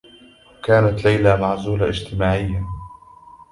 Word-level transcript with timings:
كانت 0.63 1.05
ليلى 1.05 1.37
معزولة 1.37 1.87
اجتماعيّا. 1.89 2.65